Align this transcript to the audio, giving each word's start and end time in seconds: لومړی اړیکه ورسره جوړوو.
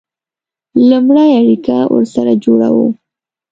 لومړی 0.89 1.29
اړیکه 1.39 1.77
ورسره 1.93 2.31
جوړوو. 2.43 2.87